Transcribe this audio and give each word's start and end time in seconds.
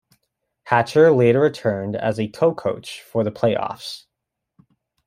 Hatcher 0.63 1.11
later 1.11 1.41
returned 1.41 1.95
as 1.95 2.19
a 2.19 2.27
"co-coach" 2.27 3.03
for 3.03 3.23
the 3.23 3.29
playoffs. 3.31 4.05